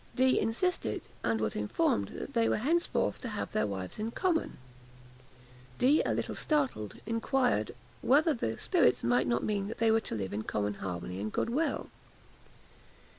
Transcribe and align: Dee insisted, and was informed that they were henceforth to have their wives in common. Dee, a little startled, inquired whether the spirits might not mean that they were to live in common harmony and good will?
Dee 0.15 0.39
insisted, 0.39 1.03
and 1.23 1.39
was 1.39 1.55
informed 1.55 2.07
that 2.07 2.33
they 2.33 2.49
were 2.49 2.57
henceforth 2.57 3.21
to 3.21 3.29
have 3.29 3.51
their 3.51 3.67
wives 3.67 3.99
in 3.99 4.09
common. 4.09 4.57
Dee, 5.77 6.01
a 6.03 6.15
little 6.15 6.33
startled, 6.33 6.95
inquired 7.05 7.75
whether 8.01 8.33
the 8.33 8.57
spirits 8.57 9.03
might 9.03 9.27
not 9.27 9.43
mean 9.43 9.67
that 9.67 9.77
they 9.77 9.91
were 9.91 10.01
to 10.01 10.15
live 10.15 10.33
in 10.33 10.41
common 10.41 10.73
harmony 10.73 11.19
and 11.21 11.31
good 11.31 11.51
will? 11.51 11.91